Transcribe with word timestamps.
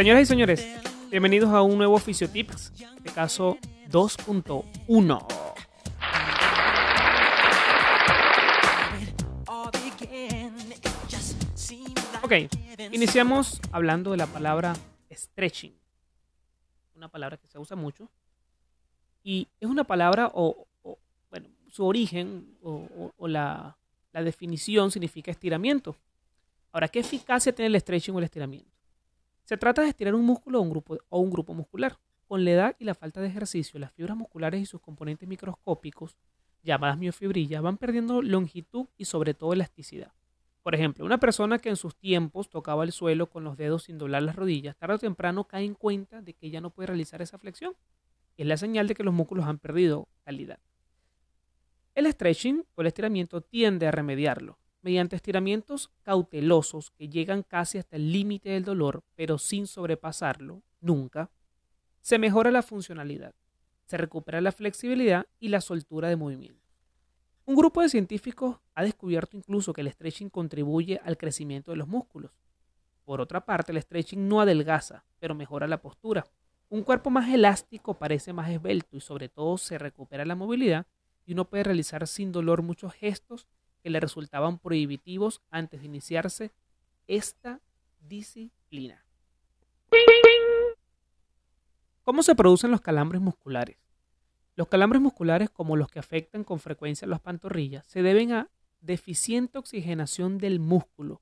Señoras 0.00 0.22
y 0.22 0.24
señores, 0.24 0.66
bienvenidos 1.10 1.50
a 1.50 1.60
un 1.60 1.76
nuevo 1.76 1.98
Fisiotips, 1.98 2.72
de 3.02 3.10
caso 3.10 3.58
2.1. 3.90 5.26
Ok, 12.22 12.32
iniciamos 12.92 13.60
hablando 13.72 14.12
de 14.12 14.16
la 14.16 14.26
palabra 14.26 14.74
stretching, 15.12 15.74
una 16.94 17.08
palabra 17.08 17.36
que 17.36 17.46
se 17.46 17.58
usa 17.58 17.76
mucho 17.76 18.08
y 19.22 19.48
es 19.60 19.68
una 19.68 19.84
palabra 19.84 20.30
o, 20.32 20.66
bueno, 21.28 21.50
su 21.68 21.84
origen 21.84 22.56
o, 22.62 23.12
o 23.18 23.28
la, 23.28 23.76
la 24.14 24.22
definición 24.22 24.90
significa 24.90 25.30
estiramiento. 25.30 25.94
Ahora, 26.72 26.88
¿qué 26.88 27.00
eficacia 27.00 27.54
tiene 27.54 27.66
el 27.66 27.78
stretching 27.78 28.14
o 28.14 28.18
el 28.18 28.24
estiramiento? 28.24 28.69
Se 29.50 29.56
trata 29.56 29.82
de 29.82 29.88
estirar 29.88 30.14
un 30.14 30.24
músculo 30.24 30.60
o 30.60 31.18
un 31.18 31.30
grupo, 31.30 31.54
muscular. 31.54 31.98
Con 32.28 32.44
la 32.44 32.52
edad 32.52 32.76
y 32.78 32.84
la 32.84 32.94
falta 32.94 33.20
de 33.20 33.26
ejercicio, 33.26 33.80
las 33.80 33.90
fibras 33.90 34.16
musculares 34.16 34.62
y 34.62 34.64
sus 34.64 34.80
componentes 34.80 35.28
microscópicos, 35.28 36.16
llamadas 36.62 36.98
miofibrillas, 36.98 37.60
van 37.60 37.76
perdiendo 37.76 38.22
longitud 38.22 38.86
y 38.96 39.06
sobre 39.06 39.34
todo 39.34 39.52
elasticidad. 39.52 40.12
Por 40.62 40.76
ejemplo, 40.76 41.04
una 41.04 41.18
persona 41.18 41.58
que 41.58 41.68
en 41.68 41.74
sus 41.74 41.96
tiempos 41.96 42.48
tocaba 42.48 42.84
el 42.84 42.92
suelo 42.92 43.28
con 43.28 43.42
los 43.42 43.56
dedos 43.56 43.82
sin 43.82 43.98
doblar 43.98 44.22
las 44.22 44.36
rodillas, 44.36 44.76
tarde 44.76 44.94
o 44.94 44.98
temprano 44.98 45.42
cae 45.48 45.64
en 45.64 45.74
cuenta 45.74 46.22
de 46.22 46.34
que 46.34 46.50
ya 46.50 46.60
no 46.60 46.70
puede 46.70 46.86
realizar 46.86 47.20
esa 47.20 47.36
flexión. 47.36 47.74
Es 48.36 48.46
la 48.46 48.56
señal 48.56 48.86
de 48.86 48.94
que 48.94 49.02
los 49.02 49.12
músculos 49.12 49.46
han 49.46 49.58
perdido 49.58 50.06
calidad. 50.22 50.60
El 51.96 52.06
stretching 52.06 52.64
o 52.76 52.82
el 52.82 52.86
estiramiento 52.86 53.40
tiende 53.40 53.88
a 53.88 53.90
remediarlo 53.90 54.59
mediante 54.82 55.16
estiramientos 55.16 55.90
cautelosos 56.02 56.90
que 56.90 57.08
llegan 57.08 57.42
casi 57.42 57.78
hasta 57.78 57.96
el 57.96 58.12
límite 58.12 58.50
del 58.50 58.64
dolor, 58.64 59.02
pero 59.14 59.38
sin 59.38 59.66
sobrepasarlo, 59.66 60.62
nunca, 60.80 61.30
se 62.00 62.18
mejora 62.18 62.50
la 62.50 62.62
funcionalidad, 62.62 63.34
se 63.84 63.96
recupera 63.96 64.40
la 64.40 64.52
flexibilidad 64.52 65.26
y 65.38 65.48
la 65.48 65.60
soltura 65.60 66.08
de 66.08 66.16
movimiento. 66.16 66.60
Un 67.44 67.56
grupo 67.56 67.82
de 67.82 67.88
científicos 67.88 68.58
ha 68.74 68.84
descubierto 68.84 69.36
incluso 69.36 69.72
que 69.72 69.80
el 69.80 69.90
stretching 69.90 70.30
contribuye 70.30 71.00
al 71.04 71.16
crecimiento 71.16 71.72
de 71.72 71.78
los 71.78 71.88
músculos. 71.88 72.30
Por 73.04 73.20
otra 73.20 73.44
parte, 73.44 73.72
el 73.72 73.82
stretching 73.82 74.28
no 74.28 74.40
adelgaza, 74.40 75.04
pero 75.18 75.34
mejora 75.34 75.66
la 75.66 75.82
postura. 75.82 76.26
Un 76.68 76.84
cuerpo 76.84 77.10
más 77.10 77.28
elástico 77.28 77.98
parece 77.98 78.32
más 78.32 78.48
esbelto 78.50 78.96
y 78.96 79.00
sobre 79.00 79.28
todo 79.28 79.58
se 79.58 79.78
recupera 79.78 80.24
la 80.24 80.36
movilidad 80.36 80.86
y 81.26 81.32
uno 81.32 81.48
puede 81.48 81.64
realizar 81.64 82.06
sin 82.06 82.30
dolor 82.30 82.62
muchos 82.62 82.92
gestos 82.94 83.48
que 83.80 83.90
le 83.90 84.00
resultaban 84.00 84.58
prohibitivos 84.58 85.42
antes 85.50 85.80
de 85.80 85.86
iniciarse 85.86 86.52
esta 87.06 87.60
disciplina. 88.00 89.04
¿Cómo 92.02 92.22
se 92.22 92.34
producen 92.34 92.70
los 92.70 92.80
calambres 92.80 93.20
musculares? 93.20 93.76
Los 94.56 94.68
calambres 94.68 95.00
musculares, 95.00 95.50
como 95.50 95.76
los 95.76 95.88
que 95.90 95.98
afectan 95.98 96.44
con 96.44 96.58
frecuencia 96.58 97.06
las 97.08 97.20
pantorrillas, 97.20 97.86
se 97.86 98.02
deben 98.02 98.32
a 98.32 98.50
deficiente 98.80 99.58
oxigenación 99.58 100.38
del 100.38 100.60
músculo. 100.60 101.20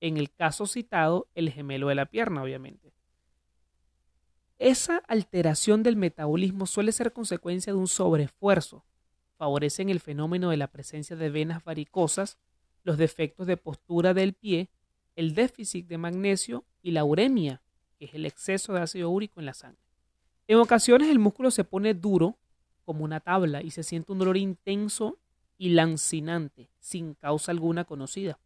En 0.00 0.16
el 0.16 0.30
caso 0.30 0.66
citado, 0.66 1.28
el 1.34 1.50
gemelo 1.50 1.88
de 1.88 1.94
la 1.94 2.06
pierna, 2.06 2.42
obviamente. 2.42 2.92
Esa 4.58 4.98
alteración 5.06 5.82
del 5.82 5.96
metabolismo 5.96 6.66
suele 6.66 6.92
ser 6.92 7.12
consecuencia 7.12 7.72
de 7.72 7.78
un 7.78 7.88
sobreesfuerzo, 7.88 8.84
favorecen 9.36 9.90
el 9.90 10.00
fenómeno 10.00 10.50
de 10.50 10.56
la 10.56 10.68
presencia 10.68 11.16
de 11.16 11.30
venas 11.30 11.64
varicosas, 11.64 12.38
los 12.82 12.98
defectos 12.98 13.46
de 13.46 13.56
postura 13.56 14.14
del 14.14 14.32
pie, 14.32 14.68
el 15.14 15.34
déficit 15.34 15.86
de 15.86 15.98
magnesio 15.98 16.64
y 16.82 16.92
la 16.92 17.04
uremia, 17.04 17.62
que 17.98 18.06
es 18.06 18.14
el 18.14 18.26
exceso 18.26 18.72
de 18.72 18.80
ácido 18.80 19.10
úrico 19.10 19.40
en 19.40 19.46
la 19.46 19.54
sangre. 19.54 19.80
En 20.46 20.58
ocasiones 20.58 21.08
el 21.08 21.18
músculo 21.18 21.50
se 21.50 21.64
pone 21.64 21.94
duro 21.94 22.36
como 22.84 23.04
una 23.04 23.20
tabla 23.20 23.62
y 23.62 23.70
se 23.70 23.82
siente 23.82 24.12
un 24.12 24.18
dolor 24.18 24.36
intenso 24.36 25.18
y 25.58 25.70
lancinante 25.70 26.68
sin 26.78 27.14
causa 27.14 27.50
alguna 27.50 27.84
conocida, 27.84 28.38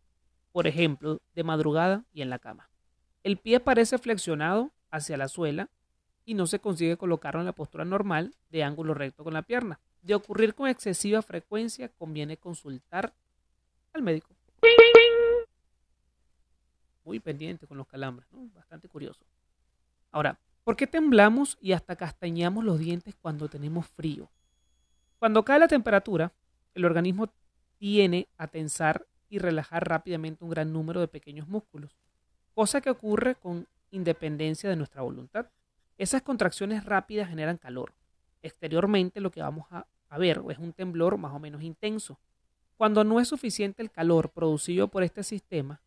por 0.53 0.67
ejemplo, 0.67 1.21
de 1.35 1.45
madrugada 1.45 2.05
y 2.13 2.23
en 2.23 2.31
la 2.31 2.39
cama. 2.39 2.71
El 3.23 3.37
pie 3.37 3.61
parece 3.61 3.99
flexionado 3.99 4.71
hacia 4.91 5.17
la 5.17 5.29
suela 5.29 5.69
y 6.25 6.35
no 6.35 6.47
se 6.47 6.61
consigue 6.61 6.97
colocarlo 6.97 7.41
en 7.41 7.47
la 7.47 7.53
postura 7.53 7.85
normal 7.85 8.35
de 8.51 8.65
ángulo 8.65 8.95
recto 8.95 9.25
con 9.25 9.35
la 9.35 9.43
pierna 9.43 9.81
de 10.03 10.15
ocurrir 10.15 10.55
con 10.55 10.69
excesiva 10.69 11.23
frecuencia, 11.23 11.89
conviene 11.89 12.37
consultar 12.37 13.13
al 13.93 14.03
médico. 14.03 14.29
Muy 17.05 17.19
pendiente 17.21 17.67
con 17.67 17.77
los 17.77 17.87
calambres, 17.87 18.29
¿no? 18.33 18.49
bastante 18.55 18.89
curioso. 18.89 19.21
Ahora, 20.13 20.39
¿por 20.65 20.77
qué 20.77 20.87
temblamos 20.87 21.59
y 21.61 21.73
hasta 21.73 21.97
castañamos 21.97 22.65
los 22.65 22.79
dientes 22.79 23.15
cuando 23.21 23.49
tenemos 23.49 23.87
frío? 23.89 24.29
Cuando 25.19 25.45
cae 25.45 25.59
la 25.59 25.69
temperatura, 25.69 26.33
el 26.75 26.85
organismo 26.85 27.33
tiene 27.79 28.29
a 28.37 28.47
tensar 28.47 29.07
y 29.29 29.39
relajar 29.39 29.89
rápidamente 29.89 30.45
un 30.45 30.51
gran 30.51 30.73
número 30.73 31.01
de 31.01 31.09
pequeños 31.09 31.49
músculos, 31.49 31.97
cosa 32.55 32.81
que 32.81 32.91
ocurre 32.91 33.35
con 33.37 33.67
independencia 33.91 34.69
de 34.69 34.77
nuestra 34.77 35.03
voluntad. 35.03 35.47
Esas 35.99 36.23
contracciones 36.23 36.85
rápidas 36.85 37.29
generan 37.29 37.59
calor, 37.59 37.93
exteriormente 38.43 39.21
lo 39.21 39.31
que 39.31 39.43
vamos 39.43 39.67
a, 39.71 39.87
ver 40.19 40.43
es 40.51 40.59
un 40.59 40.73
temblor 40.73 41.19
más 41.19 41.33
o 41.33 41.39
menos 41.39 41.63
intenso. 41.63 42.19
Cuando 42.77 43.05
no 43.05 43.21
es 43.21 43.29
suficiente 43.29 43.83
el 43.83 43.91
calor 43.91 44.31
producido 44.31 44.89
por 44.89 45.03
este 45.03 45.23
sistema, 45.23 45.81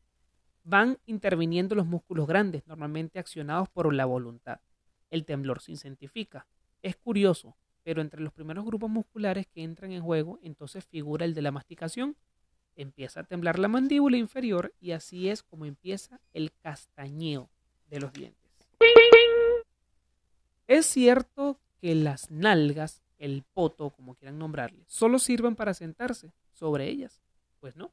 van 0.63 0.97
interviniendo 1.05 1.75
los 1.75 1.85
músculos 1.85 2.27
grandes, 2.27 2.65
normalmente 2.65 3.19
accionados 3.19 3.67
por 3.69 3.93
la 3.93 4.05
voluntad. 4.05 4.61
El 5.09 5.25
temblor 5.25 5.61
se 5.61 5.71
intensifica. 5.71 6.47
Es 6.81 6.95
curioso, 6.95 7.57
pero 7.83 8.01
entre 8.01 8.21
los 8.21 8.31
primeros 8.31 8.63
grupos 8.65 8.89
musculares 8.89 9.45
que 9.47 9.63
entran 9.63 9.91
en 9.91 10.01
juego, 10.01 10.39
entonces 10.41 10.85
figura 10.85 11.25
el 11.25 11.33
de 11.33 11.41
la 11.41 11.51
masticación. 11.51 12.15
Empieza 12.75 13.19
a 13.19 13.23
temblar 13.23 13.59
la 13.59 13.67
mandíbula 13.67 14.17
inferior 14.17 14.73
y 14.79 14.91
así 14.91 15.29
es 15.29 15.43
como 15.43 15.65
empieza 15.65 16.21
el 16.31 16.51
castañeo 16.53 17.49
de 17.89 17.99
los 17.99 18.13
dientes. 18.13 18.43
Es 20.67 20.85
cierto 20.85 21.59
que 21.83 21.95
las 21.95 22.31
nalgas, 22.31 23.03
el 23.17 23.43
poto, 23.43 23.89
como 23.89 24.15
quieran 24.15 24.39
nombrarle, 24.39 24.85
solo 24.87 25.19
sirvan 25.19 25.57
para 25.57 25.73
sentarse 25.73 26.31
sobre 26.53 26.87
ellas. 26.87 27.21
Pues 27.59 27.75
no. 27.75 27.91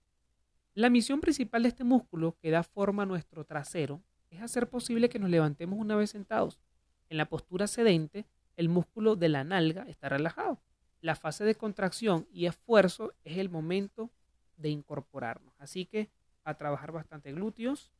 La 0.74 0.90
misión 0.90 1.20
principal 1.20 1.64
de 1.64 1.70
este 1.70 1.82
músculo 1.82 2.36
que 2.40 2.52
da 2.52 2.62
forma 2.62 3.02
a 3.02 3.06
nuestro 3.06 3.44
trasero 3.44 4.00
es 4.30 4.40
hacer 4.42 4.70
posible 4.70 5.08
que 5.08 5.18
nos 5.18 5.28
levantemos 5.28 5.76
una 5.76 5.96
vez 5.96 6.10
sentados. 6.10 6.60
En 7.08 7.16
la 7.16 7.28
postura 7.28 7.66
sedente, 7.66 8.26
el 8.56 8.68
músculo 8.68 9.16
de 9.16 9.28
la 9.28 9.42
nalga 9.42 9.82
está 9.88 10.08
relajado. 10.08 10.62
La 11.00 11.16
fase 11.16 11.42
de 11.42 11.56
contracción 11.56 12.28
y 12.30 12.46
esfuerzo 12.46 13.12
es 13.24 13.38
el 13.38 13.48
momento 13.48 14.12
de 14.56 14.68
incorporarnos. 14.68 15.52
Así 15.58 15.84
que 15.84 16.12
a 16.44 16.54
trabajar 16.54 16.92
bastante 16.92 17.32
glúteos 17.32 17.90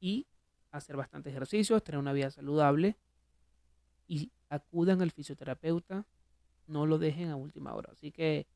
y 0.00 0.26
hacer 0.72 0.96
bastante 0.96 1.30
ejercicios, 1.30 1.84
tener 1.84 2.00
una 2.00 2.12
vida 2.12 2.32
saludable 2.32 2.96
y 4.08 4.32
acudan 4.54 5.02
al 5.02 5.10
fisioterapeuta, 5.10 6.04
no 6.66 6.86
lo 6.86 6.98
dejen 6.98 7.30
a 7.30 7.36
última 7.36 7.74
hora. 7.74 7.90
Así 7.92 8.10
que 8.10 8.46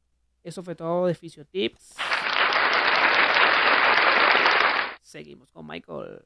eso 0.43 0.63
fue 0.63 0.75
todo 0.75 1.07
de 1.07 1.15
Fisiotips. 1.15 1.97
Seguimos 5.03 5.51
con 5.51 5.67
Michael. 5.67 6.23